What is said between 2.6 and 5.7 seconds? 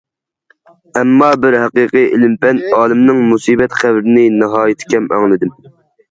ئالىمىنىڭ مۇسىبەت خەۋىرىنى ناھايىتى كەم ئاڭلىدىم.